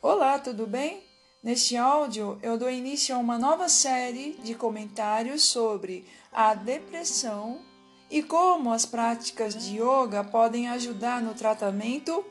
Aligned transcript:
Olá, 0.00 0.38
tudo 0.38 0.64
bem? 0.64 1.02
Neste 1.42 1.76
áudio 1.76 2.38
eu 2.40 2.56
dou 2.56 2.70
início 2.70 3.12
a 3.12 3.18
uma 3.18 3.36
nova 3.36 3.68
série 3.68 4.34
de 4.44 4.54
comentários 4.54 5.42
sobre 5.42 6.06
a 6.30 6.54
depressão 6.54 7.60
e 8.08 8.22
como 8.22 8.72
as 8.72 8.86
práticas 8.86 9.56
de 9.56 9.74
yoga 9.82 10.22
podem 10.22 10.68
ajudar 10.68 11.20
no 11.20 11.34
tratamento 11.34 12.24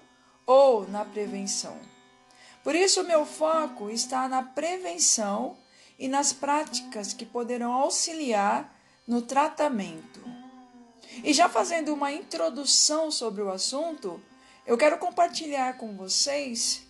ou 0.45 0.87
na 0.87 1.03
prevenção. 1.03 1.77
Por 2.63 2.73
isso, 2.73 3.03
meu 3.03 3.25
foco 3.25 3.89
está 3.89 4.29
na 4.29 4.41
prevenção 4.41 5.57
e 5.99 6.07
nas 6.07 6.31
práticas 6.31 7.11
que 7.11 7.25
poderão 7.25 7.73
auxiliar 7.73 8.73
no 9.05 9.21
tratamento. 9.21 10.21
E 11.21 11.33
já 11.33 11.49
fazendo 11.49 11.93
uma 11.93 12.13
introdução 12.13 13.11
sobre 13.11 13.41
o 13.41 13.51
assunto, 13.51 14.21
eu 14.65 14.77
quero 14.77 14.97
compartilhar 14.97 15.77
com 15.77 15.97
vocês 15.97 16.86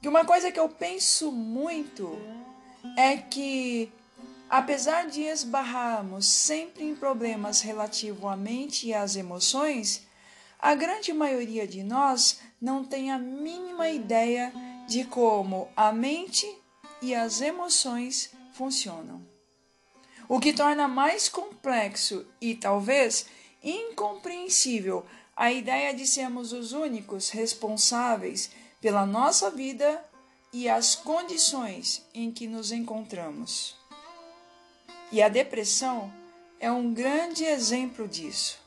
que 0.00 0.08
uma 0.08 0.24
coisa 0.24 0.52
que 0.52 0.60
eu 0.60 0.68
penso 0.68 1.32
muito 1.32 2.18
é 2.96 3.16
que, 3.16 3.90
apesar 4.48 5.06
de 5.06 5.22
esbarrarmos 5.22 6.26
sempre 6.26 6.84
em 6.84 6.94
problemas 6.94 7.60
relativos 7.60 8.24
à 8.24 8.36
mente 8.36 8.88
e 8.88 8.94
às 8.94 9.16
emoções, 9.16 10.06
a 10.58 10.74
grande 10.74 11.12
maioria 11.12 11.66
de 11.66 11.82
nós 11.82 12.40
não 12.60 12.84
tem 12.84 13.10
a 13.10 13.18
mínima 13.18 13.88
ideia 13.88 14.52
de 14.86 15.04
como 15.04 15.68
a 15.76 15.92
mente 15.92 16.46
e 17.02 17.14
as 17.14 17.40
emoções 17.40 18.30
funcionam. 18.52 19.20
O 20.28 20.40
que 20.40 20.52
torna 20.52 20.88
mais 20.88 21.28
complexo 21.28 22.26
e 22.40 22.54
talvez 22.54 23.26
incompreensível 23.62 25.04
a 25.36 25.52
ideia 25.52 25.92
de 25.92 26.06
sermos 26.06 26.52
os 26.52 26.72
únicos 26.72 27.30
responsáveis 27.30 28.50
pela 28.80 29.06
nossa 29.06 29.50
vida 29.50 30.04
e 30.52 30.68
as 30.68 30.94
condições 30.94 32.04
em 32.14 32.30
que 32.30 32.46
nos 32.46 32.72
encontramos. 32.72 33.76
E 35.12 35.22
a 35.22 35.28
depressão 35.28 36.12
é 36.58 36.70
um 36.70 36.92
grande 36.92 37.44
exemplo 37.44 38.08
disso. 38.08 38.58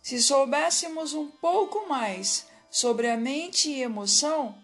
Se 0.00 0.20
soubéssemos 0.20 1.14
um 1.14 1.28
pouco 1.28 1.88
mais 1.88 2.46
sobre 2.70 3.10
a 3.10 3.16
mente 3.16 3.70
e 3.70 3.82
emoção, 3.82 4.54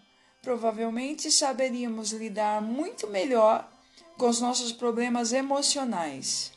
provavelmente 0.41 1.31
saberíamos 1.31 2.11
lidar 2.11 2.61
muito 2.61 3.07
melhor 3.07 3.69
com 4.17 4.27
os 4.27 4.41
nossos 4.41 4.71
problemas 4.71 5.31
emocionais. 5.31 6.51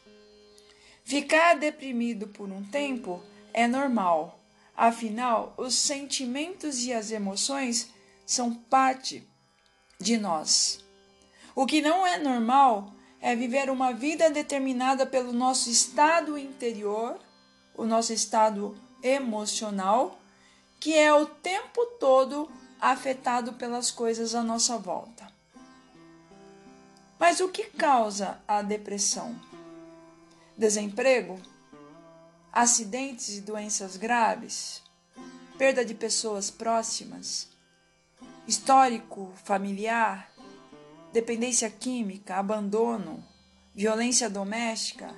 Ficar 1.05 1.55
deprimido 1.55 2.29
por 2.29 2.51
um 2.51 2.65
tempo 2.65 3.23
é 3.53 3.67
normal, 3.67 4.41
afinal, 4.77 5.53
os 5.57 5.75
sentimentos 5.75 6.85
e 6.85 6.93
as 6.93 7.11
emoções 7.11 7.92
são 8.27 8.55
parte 8.55 9.29
de 9.99 10.17
nós. 10.17 10.83
O 11.55 11.67
que 11.67 11.83
não 11.83 12.07
é 12.07 12.19
normal 12.19 12.93
é 13.21 13.37
viver 13.37 13.71
uma 13.71 13.93
vida 13.93 14.31
determinada 14.31 15.07
pelo 15.07 15.33
nosso 15.33 15.71
estado 15.71 16.37
interior, 16.37 17.19
o 17.75 17.85
nosso 17.85 18.13
estado 18.13 18.77
emocional, 19.03 20.19
que 20.81 20.95
é 20.95 21.13
o 21.15 21.27
tempo 21.27 21.87
todo 22.01 22.51
afetado 22.81 23.53
pelas 23.53 23.93
coisas 23.93 24.35
à 24.35 24.43
nossa 24.43 24.77
volta. 24.77 25.31
Mas 27.19 27.39
o 27.39 27.49
que 27.49 27.65
causa 27.65 28.41
a 28.49 28.63
depressão? 28.63 29.41
Desemprego? 30.57 31.41
Acidentes 32.53 33.39
e 33.39 33.41
doenças 33.41 33.97
graves? 33.97 34.83
Perda 35.57 35.85
de 35.85 35.95
pessoas 35.95 36.51
próximas? 36.51 37.52
Histórico 38.47 39.33
familiar? 39.45 40.33
Dependência 41.13 41.71
química? 41.71 42.37
Abandono? 42.37 43.25
Violência 43.73 44.29
doméstica? 44.29 45.15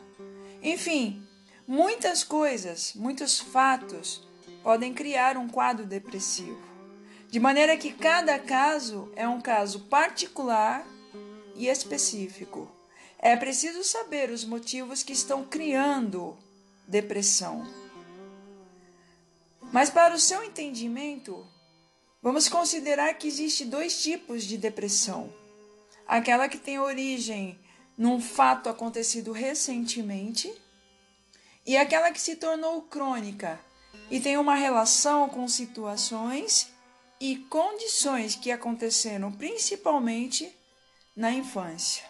Enfim, 0.63 1.27
muitas 1.67 2.23
coisas, 2.23 2.93
muitos 2.95 3.41
fatos 3.41 4.27
podem 4.63 4.93
criar 4.93 5.39
um 5.39 5.49
quadro 5.49 5.87
depressivo. 5.87 6.63
De 7.31 7.41
maneira 7.41 7.79
que 7.79 7.95
cada 7.95 8.39
caso 8.39 9.11
é 9.17 9.27
um 9.27 9.41
caso 9.41 9.81
particular 9.81 10.87
e 11.55 11.67
específico. 11.67 12.71
É 13.19 13.35
preciso 13.37 13.83
saber 13.83 14.31
os 14.31 14.45
motivos 14.45 15.03
que 15.03 15.15
estão 15.15 15.45
criando 15.45 16.37
depressão. 16.87 17.67
Mas 19.73 19.89
para 19.89 20.15
o 20.15 20.21
seu 20.21 20.45
entendimento, 20.45 21.54
vamos 22.25 22.49
considerar 22.49 23.13
que 23.19 23.29
existe 23.29 23.67
dois 23.67 24.03
tipos 24.03 24.45
de 24.45 24.57
depressão. 24.57 25.31
Aquela 26.07 26.49
que 26.49 26.57
tem 26.57 26.79
origem 26.79 27.59
num 27.99 28.19
fato 28.19 28.71
acontecido 28.71 29.31
recentemente 29.31 30.51
e 31.67 31.77
aquela 31.77 32.11
que 32.11 32.21
se 32.21 32.37
tornou 32.37 32.81
crônica 32.81 33.61
e 34.11 34.19
tem 34.19 34.39
uma 34.39 34.55
relação 34.55 35.29
com 35.29 35.47
situações 35.47 36.73
e 37.21 37.37
condições 37.37 38.35
que 38.35 38.51
aconteceram 38.51 39.31
principalmente 39.31 40.51
na 41.15 41.31
infância. 41.31 42.05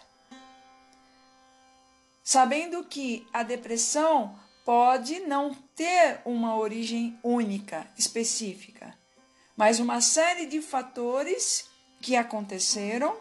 Sabendo 2.23 2.85
que 2.85 3.27
a 3.33 3.43
depressão 3.43 4.39
pode 4.63 5.19
não 5.19 5.53
ter 5.75 6.21
uma 6.23 6.55
origem 6.55 7.19
única, 7.21 7.85
específica, 7.97 8.97
mas 9.55 9.79
uma 9.79 10.01
série 10.01 10.45
de 10.45 10.61
fatores 10.61 11.69
que 12.01 12.15
aconteceram 12.15 13.17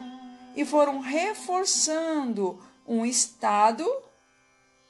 e 0.56 0.64
foram 0.64 1.00
reforçando 1.00 2.62
um 2.86 3.04
estado 3.04 3.86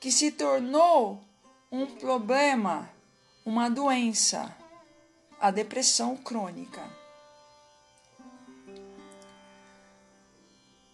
que 0.01 0.11
se 0.11 0.31
tornou 0.31 1.23
um 1.71 1.87
problema, 1.87 2.91
uma 3.45 3.69
doença 3.69 4.55
a 5.45 5.51
depressão 5.51 6.17
crônica. 6.17 6.83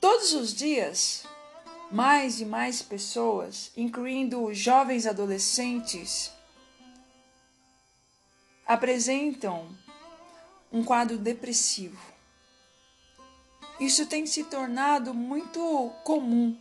Todos 0.01 0.33
os 0.33 0.53
dias, 0.53 1.25
mais 1.89 2.41
e 2.41 2.45
mais 2.45 2.83
pessoas, 2.83 3.71
incluindo 3.77 4.53
jovens 4.53 5.07
adolescentes, 5.07 6.33
apresentam 8.67 9.69
um 10.73 10.85
quadro 10.85 11.19
depressivo. 11.19 12.01
Isso 13.81 14.07
tem 14.07 14.27
se 14.27 14.45
tornado 14.45 15.15
muito 15.15 15.91
comum. 16.05 16.57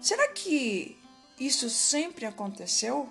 Será 0.00 0.28
que 0.28 0.96
isso 1.38 1.68
sempre 1.68 2.24
aconteceu? 2.24 3.08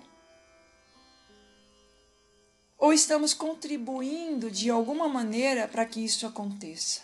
Ou 2.76 2.92
estamos 2.92 3.32
contribuindo 3.32 4.50
de 4.50 4.68
alguma 4.68 5.08
maneira 5.08 5.68
para 5.68 5.86
que 5.86 6.04
isso 6.04 6.26
aconteça? 6.26 7.00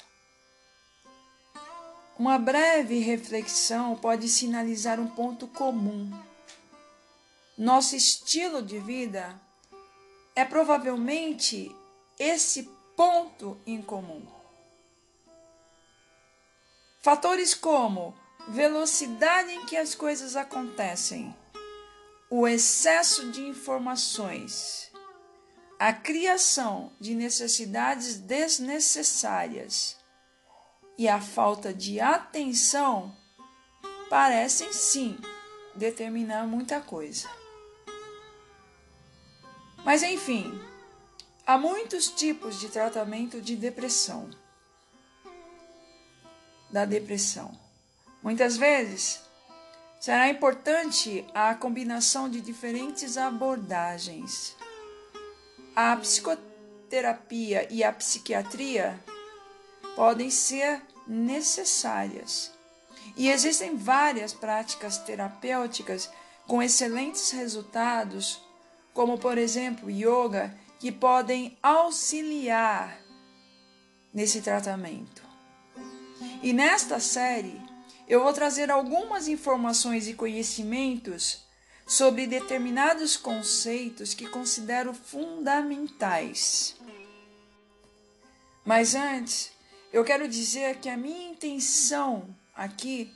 Uma 2.18 2.36
breve 2.36 2.98
reflexão 2.98 3.94
pode 3.94 4.28
sinalizar 4.28 4.98
um 4.98 5.06
ponto 5.06 5.46
comum. 5.46 6.10
Nosso 7.56 7.94
estilo 7.94 8.60
de 8.60 8.80
vida 8.80 9.40
é 10.34 10.44
provavelmente 10.44 11.74
esse 12.18 12.64
ponto 12.96 13.60
em 13.66 13.80
comum. 13.80 14.26
Fatores 17.00 17.54
como 17.54 18.14
velocidade 18.48 19.52
em 19.52 19.64
que 19.66 19.76
as 19.76 19.94
coisas 19.94 20.34
acontecem, 20.34 21.34
o 22.30 22.46
excesso 22.46 23.30
de 23.30 23.46
informações, 23.46 24.90
a 25.78 25.92
criação 25.92 26.92
de 26.98 27.14
necessidades 27.14 28.16
desnecessárias 28.16 29.96
e 30.98 31.08
a 31.08 31.20
falta 31.20 31.72
de 31.72 32.00
atenção 32.00 33.16
parecem 34.10 34.72
sim 34.72 35.16
determinar 35.76 36.46
muita 36.46 36.80
coisa. 36.80 37.28
Mas 39.84 40.02
enfim, 40.02 40.60
há 41.48 41.56
muitos 41.56 42.10
tipos 42.10 42.60
de 42.60 42.68
tratamento 42.68 43.40
de 43.40 43.56
depressão. 43.56 44.28
Da 46.70 46.84
depressão. 46.84 47.58
Muitas 48.22 48.58
vezes 48.58 49.22
será 49.98 50.28
importante 50.28 51.26
a 51.34 51.54
combinação 51.54 52.28
de 52.28 52.42
diferentes 52.42 53.16
abordagens 53.16 54.54
a 55.74 55.96
psicoterapia 55.96 57.66
e 57.70 57.84
a 57.84 57.92
psiquiatria 57.92 58.98
podem 59.94 60.28
ser 60.28 60.82
necessárias. 61.06 62.52
E 63.16 63.30
existem 63.30 63.76
várias 63.76 64.34
práticas 64.34 64.98
terapêuticas 64.98 66.10
com 66.46 66.60
excelentes 66.60 67.30
resultados, 67.30 68.42
como 68.92 69.16
por 69.18 69.38
exemplo 69.38 69.88
yoga, 69.88 70.52
que 70.78 70.92
podem 70.92 71.58
auxiliar 71.62 73.00
nesse 74.12 74.40
tratamento. 74.40 75.22
E 76.42 76.52
nesta 76.52 77.00
série, 77.00 77.60
eu 78.06 78.22
vou 78.22 78.32
trazer 78.32 78.70
algumas 78.70 79.28
informações 79.28 80.08
e 80.08 80.14
conhecimentos 80.14 81.46
sobre 81.86 82.26
determinados 82.26 83.16
conceitos 83.16 84.14
que 84.14 84.28
considero 84.28 84.92
fundamentais. 84.92 86.76
Mas 88.64 88.94
antes, 88.94 89.50
eu 89.92 90.04
quero 90.04 90.28
dizer 90.28 90.76
que 90.76 90.88
a 90.88 90.96
minha 90.96 91.30
intenção 91.30 92.36
aqui 92.54 93.10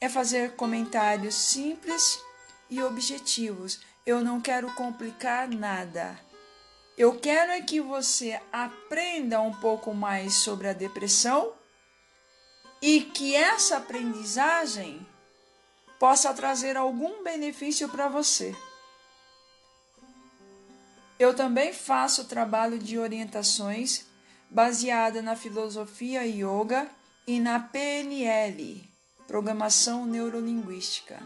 é 0.00 0.08
fazer 0.08 0.56
comentários 0.56 1.34
simples 1.34 2.20
e 2.68 2.82
objetivos. 2.82 3.80
Eu 4.04 4.22
não 4.22 4.40
quero 4.40 4.72
complicar 4.74 5.48
nada. 5.48 6.18
Eu 6.96 7.18
quero 7.18 7.50
é 7.50 7.60
que 7.60 7.80
você 7.80 8.40
aprenda 8.52 9.40
um 9.40 9.52
pouco 9.52 9.92
mais 9.92 10.34
sobre 10.34 10.68
a 10.68 10.72
depressão 10.72 11.52
e 12.80 13.00
que 13.00 13.34
essa 13.34 13.78
aprendizagem 13.78 15.04
possa 15.98 16.32
trazer 16.32 16.76
algum 16.76 17.24
benefício 17.24 17.88
para 17.88 18.08
você. 18.08 18.54
Eu 21.18 21.34
também 21.34 21.72
faço 21.72 22.26
trabalho 22.26 22.78
de 22.78 22.98
orientações 22.98 24.06
baseada 24.48 25.20
na 25.20 25.34
filosofia 25.34 26.24
yoga 26.24 26.88
e 27.26 27.40
na 27.40 27.58
PNL, 27.58 28.88
Programação 29.26 30.06
Neurolinguística. 30.06 31.20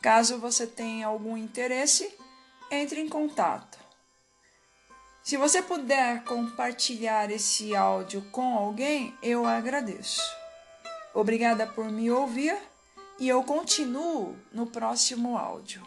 Caso 0.00 0.38
você 0.38 0.66
tenha 0.66 1.06
algum 1.06 1.36
interesse, 1.36 2.12
entre 2.70 3.00
em 3.00 3.08
contato. 3.08 3.79
Se 5.30 5.36
você 5.36 5.62
puder 5.62 6.24
compartilhar 6.24 7.30
esse 7.30 7.72
áudio 7.76 8.20
com 8.32 8.58
alguém, 8.58 9.14
eu 9.22 9.46
agradeço. 9.46 10.20
Obrigada 11.14 11.68
por 11.68 11.84
me 11.84 12.10
ouvir 12.10 12.58
e 13.16 13.28
eu 13.28 13.44
continuo 13.44 14.36
no 14.52 14.66
próximo 14.66 15.38
áudio. 15.38 15.86